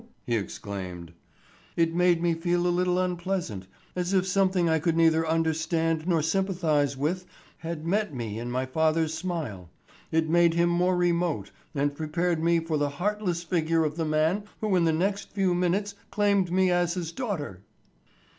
[0.25, 1.13] he exclaimed.
[1.77, 6.23] "It made me feel a little unpleasant, as if something I could neither understand nor
[6.23, 7.27] sympathize with
[7.59, 9.69] had met me in my father's smile.
[10.11, 14.45] It made him more remote, and prepared me for the heartless figure of the man
[14.59, 17.61] who in the next few minutes claimed me as his daughter."